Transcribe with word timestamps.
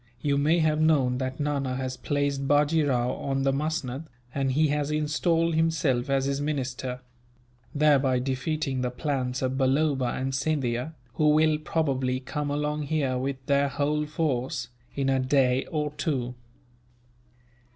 You 0.19 0.35
may 0.39 0.57
have 0.57 0.81
known 0.81 1.19
that 1.19 1.39
Nana 1.39 1.75
has 1.75 1.95
placed 1.95 2.47
Bajee 2.47 2.81
Rao 2.89 3.11
on 3.13 3.43
the 3.43 3.53
musnud, 3.53 4.07
and 4.33 4.53
he 4.53 4.69
has 4.69 4.89
installed 4.89 5.53
himself 5.53 6.09
as 6.09 6.25
his 6.25 6.41
minister; 6.41 7.01
thereby 7.75 8.17
defeating 8.17 8.81
the 8.81 8.89
plans 8.89 9.43
of 9.43 9.59
Balloba 9.59 10.07
and 10.19 10.33
Scindia, 10.33 10.95
who 11.13 11.29
will 11.29 11.59
probably 11.59 12.19
come 12.19 12.49
along 12.49 12.87
here 12.87 13.19
with 13.19 13.45
their 13.45 13.67
whole 13.67 14.07
force, 14.07 14.69
in 14.95 15.07
a 15.07 15.19
day 15.19 15.65
or 15.67 15.91
two." 15.91 16.33